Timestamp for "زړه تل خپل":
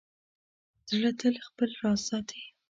0.89-1.69